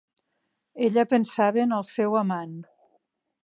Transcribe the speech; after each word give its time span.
Ella 0.87 1.03
pensava 1.11 1.61
en 1.67 1.77
el 1.81 1.87
seu 1.93 2.19
amant. 2.23 2.57